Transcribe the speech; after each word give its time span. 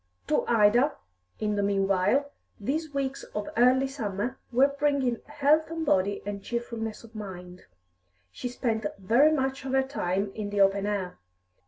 To 0.29 0.43
Ida, 0.47 0.95
in 1.39 1.53
the 1.57 1.61
meanwhile, 1.61 2.31
these 2.59 2.91
weeks 2.91 3.21
of 3.35 3.47
early 3.55 3.85
summer 3.87 4.39
were 4.51 4.75
bringing 4.79 5.21
health 5.27 5.69
of 5.69 5.85
body 5.85 6.23
and 6.25 6.41
cheerfulness 6.43 7.03
of 7.03 7.13
mind. 7.13 7.65
She 8.31 8.49
spent 8.49 8.87
very 8.97 9.31
much 9.31 9.63
of 9.63 9.73
her 9.73 9.83
time 9.83 10.31
in 10.33 10.49
the 10.49 10.59
open 10.59 10.87
air. 10.87 11.19